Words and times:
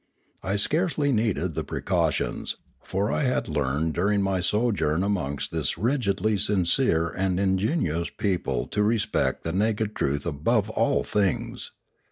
I 0.41 0.55
scarcely 0.55 1.11
needed 1.11 1.53
the 1.53 1.63
precautions; 1.63 2.55
for 2.81 3.11
I 3.11 3.25
had 3.25 3.47
learned 3.47 3.93
during 3.93 4.19
my 4.23 4.39
sojourn 4.39 5.03
amongst 5.03 5.51
this 5.51 5.77
rigidly 5.77 6.37
sincere 6.37 7.09
and 7.09 7.39
ingenuous 7.39 8.09
people 8.09 8.65
to 8.69 8.81
respect 8.81 9.43
the 9.43 9.53
naked 9.53 9.95
truth 9.95 10.25
above 10.25 10.71
all 10.71 11.03
things. 11.03 11.69